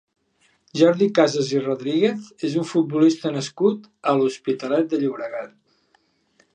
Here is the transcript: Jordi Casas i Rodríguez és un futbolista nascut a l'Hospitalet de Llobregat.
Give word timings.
Jordi 0.79 1.07
Casas 1.19 1.51
i 1.57 1.61
Rodríguez 1.65 2.31
és 2.51 2.57
un 2.63 2.67
futbolista 2.71 3.35
nascut 3.39 3.87
a 4.15 4.19
l'Hospitalet 4.19 4.93
de 4.97 5.05
Llobregat. 5.05 5.55